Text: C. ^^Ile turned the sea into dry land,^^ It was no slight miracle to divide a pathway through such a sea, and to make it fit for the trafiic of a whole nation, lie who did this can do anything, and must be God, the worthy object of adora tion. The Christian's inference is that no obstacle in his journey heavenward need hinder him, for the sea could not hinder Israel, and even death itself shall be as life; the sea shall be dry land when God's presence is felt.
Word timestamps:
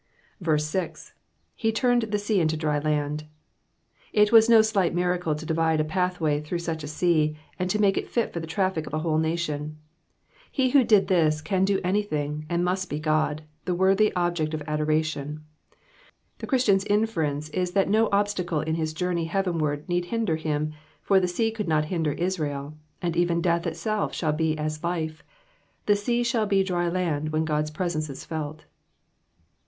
C. 0.43 0.79
^^Ile 1.67 1.75
turned 1.75 2.01
the 2.01 2.17
sea 2.17 2.39
into 2.39 2.57
dry 2.57 2.79
land,^^ 2.79 3.27
It 4.11 4.31
was 4.31 4.49
no 4.49 4.63
slight 4.63 4.95
miracle 4.95 5.35
to 5.35 5.45
divide 5.45 5.79
a 5.79 5.83
pathway 5.83 6.41
through 6.41 6.57
such 6.57 6.83
a 6.83 6.87
sea, 6.87 7.37
and 7.59 7.69
to 7.69 7.77
make 7.77 7.97
it 7.97 8.09
fit 8.09 8.33
for 8.33 8.39
the 8.39 8.47
trafiic 8.47 8.87
of 8.87 8.95
a 8.95 9.05
whole 9.05 9.19
nation, 9.19 9.77
lie 10.57 10.69
who 10.69 10.83
did 10.83 11.07
this 11.07 11.39
can 11.39 11.65
do 11.65 11.79
anything, 11.83 12.47
and 12.49 12.65
must 12.65 12.89
be 12.89 12.99
God, 12.99 13.43
the 13.65 13.75
worthy 13.75 14.11
object 14.15 14.55
of 14.55 14.61
adora 14.61 15.05
tion. 15.05 15.45
The 16.39 16.47
Christian's 16.47 16.85
inference 16.85 17.49
is 17.49 17.73
that 17.73 17.87
no 17.87 18.09
obstacle 18.11 18.61
in 18.61 18.73
his 18.73 18.93
journey 18.93 19.25
heavenward 19.25 19.87
need 19.87 20.05
hinder 20.05 20.35
him, 20.37 20.73
for 21.03 21.19
the 21.19 21.27
sea 21.27 21.51
could 21.51 21.67
not 21.67 21.85
hinder 21.93 22.13
Israel, 22.13 22.75
and 23.03 23.15
even 23.15 23.39
death 23.39 23.67
itself 23.67 24.15
shall 24.15 24.33
be 24.33 24.57
as 24.57 24.83
life; 24.83 25.21
the 25.85 25.95
sea 25.95 26.23
shall 26.23 26.47
be 26.47 26.63
dry 26.63 26.89
land 26.89 27.29
when 27.29 27.45
God's 27.45 27.69
presence 27.69 28.09
is 28.09 28.25
felt. 28.25 28.65